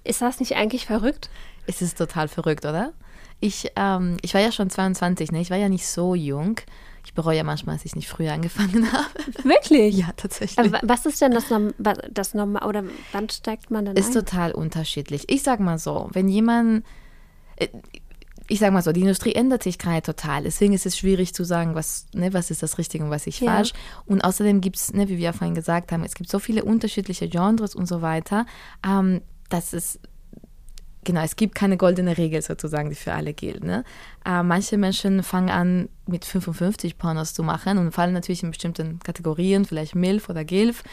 [0.04, 1.30] Ist das nicht eigentlich verrückt?
[1.66, 2.94] Es ist total verrückt, oder?
[3.40, 5.42] Ich, ähm, ich war ja schon 22, ne?
[5.42, 6.60] ich war ja nicht so jung.
[7.06, 9.10] Ich bereue ja manchmal, dass ich nicht früher angefangen habe.
[9.44, 9.98] Wirklich?
[9.98, 10.58] Ja, tatsächlich.
[10.60, 14.26] Aber was ist denn das, Norm das Normal oder wann steigt man dann Ist ein?
[14.26, 15.26] total unterschiedlich.
[15.30, 16.86] Ich sag mal so, wenn jemand,
[17.58, 17.68] äh,
[18.48, 20.44] ich sag mal so, die Industrie ändert sich gerade total.
[20.44, 23.40] Deswegen ist es schwierig zu sagen, was, ne, was ist das Richtige und was ist
[23.40, 23.54] Ja.
[23.54, 23.74] falsch.
[24.06, 26.64] Und außerdem gibt es, ne, wie wir ja vorhin gesagt haben, es gibt so viele
[26.64, 28.46] unterschiedliche Genres und so weiter,
[28.86, 30.00] ähm, dass es
[31.06, 33.62] Genau, es gibt keine goldene Regel sozusagen, die für alle gilt.
[33.62, 33.84] Ne?
[34.26, 39.00] Äh, manche Menschen fangen an, mit 55 Pornos zu machen und fallen natürlich in bestimmten
[39.00, 40.84] Kategorien, vielleicht MILF oder GILF,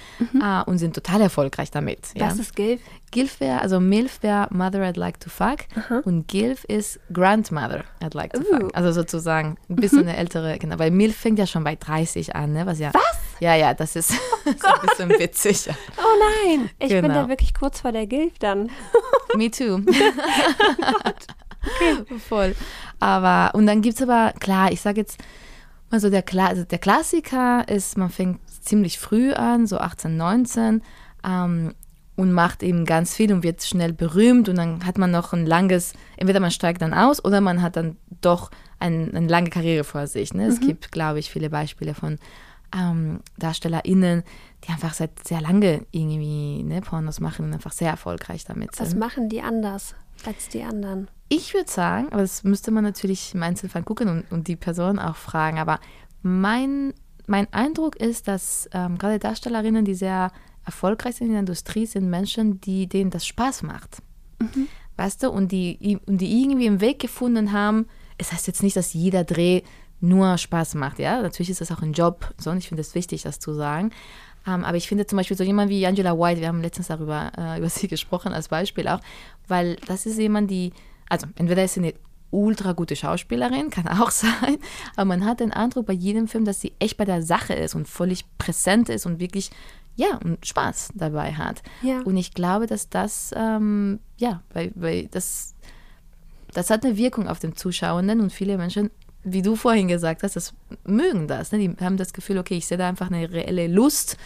[0.40, 2.08] äh, und sind total erfolgreich damit.
[2.14, 2.26] Ja?
[2.26, 2.80] Was ist Gilf?
[3.10, 5.58] GILF wäre, also MILF wäre Mother I'd like to fuck
[6.04, 8.44] und GILF ist Grandmother I'd like to Uh.
[8.60, 8.70] fuck.
[8.76, 12.52] Also sozusagen ein bisschen eine ältere, genau, weil MILF fängt ja schon bei 30 an,
[12.52, 12.66] ne?
[12.66, 12.90] Was ja.
[12.94, 13.02] Was?
[13.40, 14.10] Ja, ja, das ist,
[14.44, 15.66] ist ein bisschen witzig.
[15.66, 15.74] Ja.
[15.98, 17.14] Oh nein, ich bin Genau.
[17.14, 18.70] da wirklich kurz vor der Gilf dann.
[19.36, 19.80] Me too.
[22.28, 22.54] Voll.
[22.98, 25.18] Aber, und dann gibt es aber, klar, ich sage jetzt
[25.90, 30.16] mal so, der, Kla also der Klassiker ist, man fängt ziemlich früh an, so 18,
[30.16, 30.82] 19,
[31.24, 31.74] ähm,
[32.16, 35.46] und macht eben ganz viel und wird schnell berühmt und dann hat man noch ein
[35.46, 39.84] langes, entweder man steigt dann aus oder man hat dann doch ein, eine lange Karriere
[39.84, 40.34] vor sich.
[40.34, 40.46] Ne?
[40.46, 42.18] Es gibt, glaube ich, viele Beispiele von
[42.76, 44.22] ähm, DarstellerInnen,
[44.64, 48.86] die einfach seit sehr lange irgendwie ne, Pornos machen und einfach sehr erfolgreich damit sind.
[48.86, 49.94] Was machen die anders
[50.26, 51.08] als die anderen?
[51.28, 54.98] Ich würde sagen, aber das müsste man natürlich im Einzelfall gucken und, und die Person
[54.98, 55.78] auch fragen, aber
[56.22, 56.92] mein,
[57.26, 60.32] mein Eindruck ist, dass ähm, gerade Darstellerinnen, die sehr
[60.64, 64.02] erfolgreich sind in der Industrie, sind Menschen, die, denen das Spaß macht.
[64.96, 67.86] Weißt du, und die, und die irgendwie einen Weg gefunden haben.
[68.18, 69.62] Es heißt jetzt nicht, dass jeder Dreh
[70.00, 71.22] nur Spaß macht, ja.
[71.22, 73.90] Natürlich ist das auch ein Job, so, und ich finde es wichtig, das zu sagen.
[74.46, 77.32] Ähm, aber ich finde zum Beispiel so jemand wie Angela White, wir haben letztens darüber
[77.36, 79.00] äh, über sie gesprochen als Beispiel auch,
[79.48, 80.72] weil das ist jemand, die,
[81.08, 81.94] also entweder ist sie eine
[82.30, 84.58] ultra gute Schauspielerin, kann auch sein,
[84.96, 87.74] aber man hat den Eindruck bei jedem Film, dass sie echt bei der Sache ist
[87.74, 89.50] und völlig präsent ist und wirklich,
[89.96, 91.62] ja, und Spaß dabei hat.
[91.82, 92.00] Ja.
[92.02, 95.54] Und ich glaube, dass das, ähm, ja, weil, weil das,
[96.54, 98.90] das hat eine Wirkung auf den Zuschauenden und viele Menschen,
[99.22, 100.54] wie du vorhin gesagt hast, das
[100.84, 101.52] mögen das.
[101.52, 101.58] Ne?
[101.58, 104.16] Die haben das Gefühl, okay, ich sehe da einfach eine reelle Lust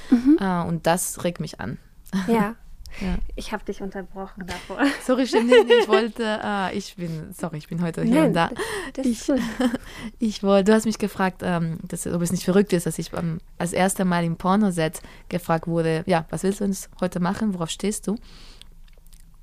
[0.41, 1.79] äh, und das regt mich an.
[2.29, 2.55] Ja.
[3.01, 3.17] Ja.
[3.35, 4.79] Ich habe dich unterbrochen davor.
[5.05, 8.35] Sorry, nee, nee, ich wollte, ah, ich bin, sorry, ich bin heute hier Nein, und
[8.35, 8.51] da.
[8.93, 9.41] das gut.
[10.21, 13.13] Ich wollte, du hast mich gefragt, ähm, dass, ob es nicht verrückt ist, dass ich
[13.13, 17.55] ähm, als erste Mal im Pornoset gefragt wurde, ja, was willst du uns heute machen,
[17.55, 18.17] worauf stehst du?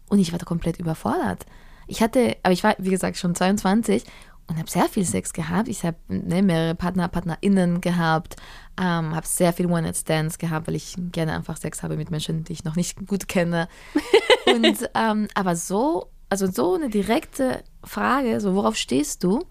[0.07, 1.45] Und ich war da komplett überfordert.
[1.87, 4.05] Ich hatte, aber ich war, wie gesagt, schon 22
[4.47, 5.67] und habe sehr viel Sex gehabt.
[5.67, 8.35] Ich habe ne, mehrere Partner, PartnerInnen gehabt,
[8.77, 12.53] ähm, habe sehr viel One-Night-Stands gehabt, weil ich gerne einfach Sex habe mit Menschen, die
[12.53, 13.67] ich noch nicht gut kenne.
[14.47, 19.45] Und, ähm, aber so, also so eine direkte Frage, so worauf stehst du,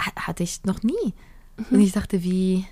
[0.00, 1.14] ha- hatte ich noch nie.
[1.70, 2.66] Und ich dachte, wie,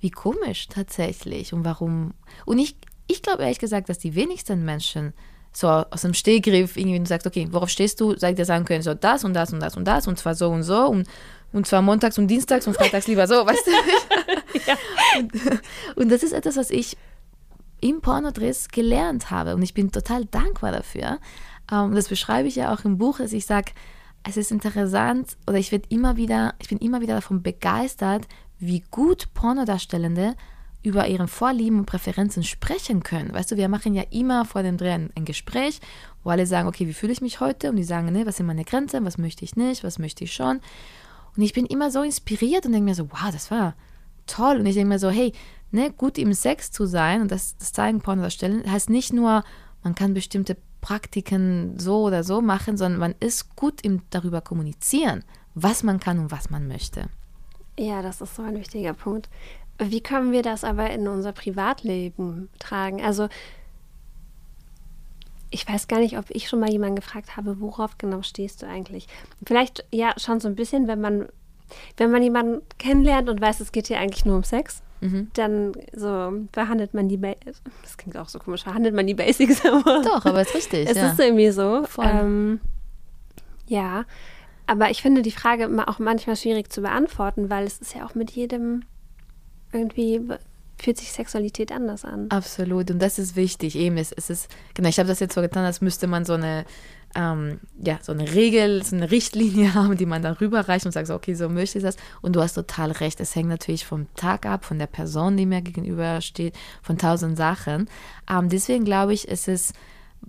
[0.00, 2.14] wie komisch tatsächlich und warum.
[2.44, 2.76] Und ich,
[3.08, 5.12] ich glaube ehrlich gesagt, dass die wenigsten Menschen
[5.56, 8.82] so aus dem Stehgriff irgendwie du sagst, okay, worauf stehst du, sag dir sagen können,
[8.82, 11.08] so das und das und das und das und zwar so und so und,
[11.54, 15.18] und zwar montags und dienstags und freitags lieber so, weißt du?
[15.20, 15.32] und,
[15.96, 16.98] und das ist etwas, was ich
[17.80, 21.18] im Pornodress gelernt habe und ich bin total dankbar dafür.
[21.72, 23.72] Ähm, das beschreibe ich ja auch im Buch, dass ich sage,
[24.24, 28.84] es ist interessant oder ich werde immer wieder, ich bin immer wieder davon begeistert, wie
[28.90, 30.34] gut Pornodarstellende
[30.86, 33.34] über ihren Vorlieben und Präferenzen sprechen können.
[33.34, 35.80] Weißt du, wir machen ja immer vor dem Dreh ein, Gespräch,
[36.22, 37.70] wo alle sagen, okay, wie fühle ich mich heute?
[37.70, 40.32] Und die sagen, ne, was sind meine Grenzen, was möchte ich nicht, was möchte ich
[40.32, 40.60] schon.
[41.36, 43.74] Und ich bin immer so inspiriert und denke mir so, wow, das war
[44.26, 44.60] toll.
[44.60, 45.32] Und ich denke mir so, hey,
[45.72, 49.42] ne, gut im Sex zu sein und das, das zeigen Pornodarstellen, heißt nicht nur,
[49.82, 55.24] man kann bestimmte Praktiken so oder so machen, sondern man ist gut im darüber kommunizieren,
[55.56, 57.08] was man kann und was man möchte.
[57.76, 59.28] Ja, das ist so ein wichtiger Punkt.
[59.78, 63.02] Wie können wir das aber in unser Privatleben tragen?
[63.04, 63.28] Also,
[65.50, 68.66] ich weiß gar nicht, ob ich schon mal jemanden gefragt habe, worauf genau stehst du
[68.66, 69.06] eigentlich?
[69.46, 71.28] Vielleicht ja schon so ein bisschen, wenn man,
[71.96, 74.82] wenn man jemanden kennenlernt und weiß, es geht hier eigentlich nur um Sex,
[75.34, 77.36] dann so behandelt man die, Ba-
[77.82, 80.88] das klingt auch so komisch, verhandelt man die Basics, aber Doch, aber ist richtig.
[80.88, 81.12] es ja.
[81.12, 81.84] ist irgendwie so.
[82.02, 82.60] Ähm,
[83.68, 84.04] ja,
[84.66, 88.14] aber ich finde die Frage auch manchmal schwierig zu beantworten, weil es ist ja auch
[88.16, 88.82] mit jedem
[89.72, 90.20] irgendwie
[90.78, 92.26] fühlt sich Sexualität anders an.
[92.28, 93.76] Absolut, und das ist wichtig.
[93.76, 96.34] Eben, es, es ist, genau, ich habe das jetzt so getan, als müsste man so
[96.34, 96.64] eine,
[97.14, 101.06] ähm, ja, so eine Regel, so eine Richtlinie haben, die man dann rüberreicht und sagt,
[101.06, 101.96] so, okay, so möchte ich das.
[102.20, 105.46] Und du hast total recht, es hängt natürlich vom Tag ab, von der Person, die
[105.46, 107.88] mir gegenübersteht, von tausend Sachen.
[108.30, 109.72] Ähm, deswegen glaube ich, es ist,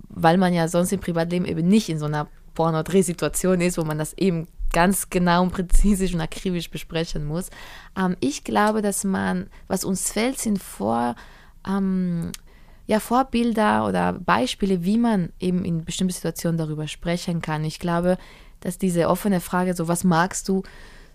[0.08, 3.98] weil man ja sonst im Privatleben eben nicht in so einer Porno-Drehsituation ist, wo man
[3.98, 7.50] das eben ganz genau und präzise und akribisch besprechen muss.
[7.96, 11.14] Ähm, ich glaube, dass man, was uns fehlt, sind vor,
[11.66, 12.32] ähm,
[12.86, 17.64] ja, Vorbilder oder Beispiele, wie man eben in bestimmten Situationen darüber sprechen kann.
[17.64, 18.16] Ich glaube,
[18.60, 20.62] dass diese offene Frage, so was magst du,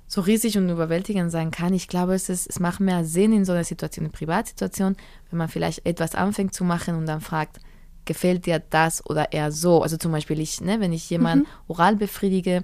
[0.07, 1.73] so riesig und überwältigend sein kann.
[1.73, 4.95] Ich glaube, es, ist, es macht mehr Sinn in so einer Situation, eine Privatsituation,
[5.29, 7.59] wenn man vielleicht etwas anfängt zu machen und dann fragt,
[8.05, 9.81] gefällt dir das oder eher so?
[9.81, 11.49] Also zum Beispiel, ich, ne, wenn ich jemanden mhm.
[11.67, 12.63] oral befriedige,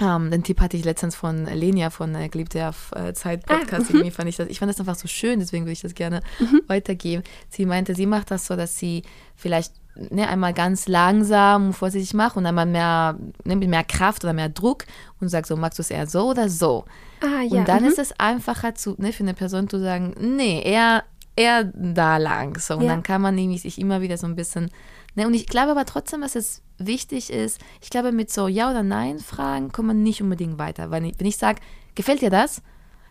[0.00, 3.86] ähm, den Tipp hatte ich letztens von Lenia von äh, Geliebte auf äh, Zeit Podcast.
[3.90, 5.94] Ah, Irgendwie fand ich das, ich fand das einfach so schön, deswegen würde ich das
[5.94, 6.62] gerne mhm.
[6.66, 7.22] weitergeben.
[7.48, 9.02] Sie meinte, sie macht das so, dass sie
[9.36, 14.24] vielleicht ne, einmal ganz langsam und vorsichtig macht und einmal mehr, ne, mit mehr Kraft
[14.24, 14.84] oder mehr Druck
[15.20, 16.84] und sagt so, magst du es eher so oder so?
[17.20, 17.60] Ah, ja.
[17.60, 17.88] Und dann mhm.
[17.88, 21.04] ist es einfacher zu, ne, für eine Person zu sagen, nee, eher,
[21.36, 22.58] eher da lang.
[22.58, 22.76] So.
[22.76, 22.88] Und ja.
[22.88, 24.70] dann kann man nämlich sich immer wieder so ein bisschen,
[25.14, 28.70] ne, und ich glaube aber trotzdem, dass es wichtig ist, ich glaube, mit so Ja-
[28.70, 30.90] oder Nein-Fragen kommt man nicht unbedingt weiter.
[30.90, 31.60] Weil wenn ich sage,
[31.94, 32.62] gefällt dir das?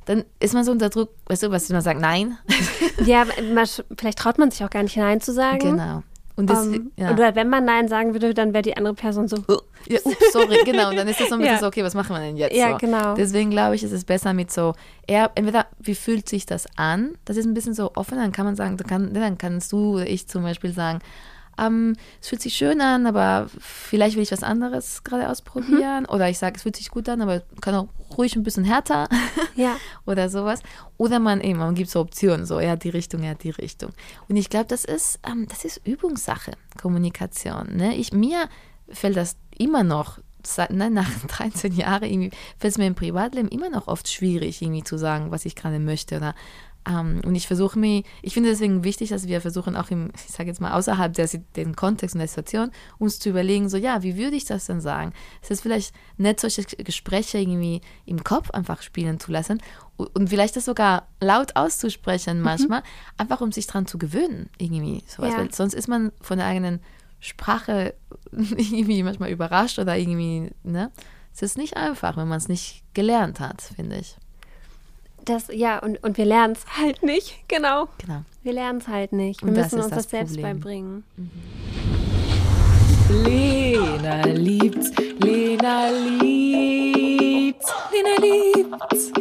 [0.05, 2.37] Dann ist man so unter Druck, weißt du, was man sagt, nein.
[3.05, 3.25] Ja,
[3.97, 5.59] vielleicht traut man sich auch gar nicht Nein zu sagen.
[5.59, 6.03] Genau.
[6.39, 7.11] Und das, um, ja.
[7.11, 9.37] Oder wenn man Nein sagen würde, dann wäre die andere Person so.
[9.87, 10.89] Ja, ups, sorry, genau.
[10.89, 11.59] Und dann ist das so ein bisschen ja.
[11.59, 12.55] so, okay, was machen wir denn jetzt?
[12.55, 12.77] Ja, so.
[12.77, 13.13] genau.
[13.13, 14.73] Deswegen glaube ich, ist es besser mit so,
[15.05, 17.17] eher, entweder, wie fühlt sich das an?
[17.25, 19.95] Das ist ein bisschen so offen, dann kann man sagen, dann, kann, dann kannst du
[19.95, 20.99] oder ich zum Beispiel sagen,
[21.65, 26.03] ähm, es fühlt sich schön an, aber vielleicht will ich was anderes gerade ausprobieren.
[26.03, 26.13] Mhm.
[26.13, 29.07] Oder ich sage, es fühlt sich gut an, aber kann auch ruhig ein bisschen härter
[29.55, 29.77] ja.
[30.05, 30.61] oder sowas.
[30.97, 33.49] Oder man eben, man gibt so Optionen, so er hat die Richtung, er hat die
[33.51, 33.91] Richtung.
[34.27, 37.75] Und ich glaube, das ist, ähm, das ist Übungssache, Kommunikation.
[37.75, 37.95] Ne?
[37.95, 38.49] Ich, mir
[38.89, 43.49] fällt das immer noch seit, ne, nach 13 Jahren irgendwie fällt es mir im Privatleben
[43.49, 46.35] immer noch oft schwierig, irgendwie zu sagen, was ich gerade möchte oder
[46.87, 50.11] um, ähm, und ich versuche mir, ich finde deswegen wichtig, dass wir versuchen, auch im,
[50.15, 53.77] ich sage jetzt mal, außerhalb der, den Kontext und der Situation, uns zu überlegen, so,
[53.77, 55.13] ja, wie würde ich das denn sagen?
[55.41, 59.61] Es ist vielleicht nett, solche Gespräche irgendwie im Kopf einfach spielen zu lassen
[59.97, 62.43] und vielleicht das sogar laut auszusprechen mhm.
[62.43, 62.85] manchmal, mhm.
[63.17, 65.33] einfach um sich daran zu gewöhnen, irgendwie sowas.
[65.33, 65.39] Ja.
[65.39, 66.79] Weil sonst ist man von der eigenen
[67.19, 67.93] Sprache
[68.31, 70.91] irgendwie manchmal überrascht oder irgendwie, ne?
[71.33, 74.17] Es ist nicht einfach, wenn man es nicht gelernt hat, finde ich.
[75.29, 77.87] Das, ja, und, und wir lernen es halt nicht, genau.
[77.99, 78.23] Genau.
[78.41, 79.43] Wir lernen es halt nicht.
[79.43, 81.03] Wir und müssen uns das, das selbst beibringen.
[81.17, 81.29] Mhm.
[83.25, 85.89] Lena liebt's, Lena
[87.49, 89.11] liebt's, Lena liebt's.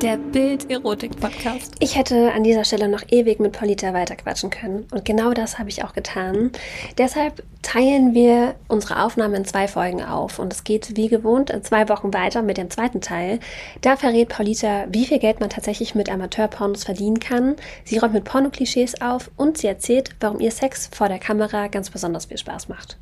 [0.00, 1.74] Der Bild-Erotik-Podcast.
[1.78, 4.88] Ich hätte an dieser Stelle noch ewig mit Polita weiterquatschen können.
[4.90, 6.50] Und genau das habe ich auch getan.
[6.98, 10.38] Deshalb teilen wir unsere Aufnahme in zwei Folgen auf.
[10.40, 13.38] Und es geht wie gewohnt in zwei Wochen weiter mit dem zweiten Teil.
[13.82, 17.54] Da verrät Paulita, wie viel Geld man tatsächlich mit Amateurpornos verdienen kann.
[17.84, 21.90] Sie räumt mit Pornoklischees auf und sie erzählt, warum ihr Sex vor der Kamera ganz
[21.90, 22.96] besonders viel Spaß macht.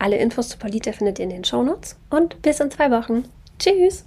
[0.00, 3.24] Alle Infos zu Polita findet ihr in den Shownotes und bis in zwei Wochen.
[3.58, 4.06] Tschüss!